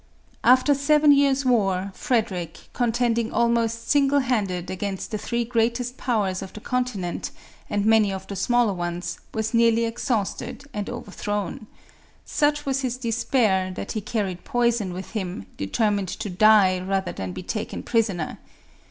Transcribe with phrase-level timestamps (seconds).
[0.43, 6.53] After seven years' war, Frederic, contending almost single handed against the three greatest powers of
[6.53, 7.29] the continent,
[7.69, 11.67] and many of the smaller ones, was nearly exhausted and overthrown.
[12.25, 17.31] Such was his despair, that he carried poison with him, determined to die rather than
[17.31, 18.39] be taken prisoner.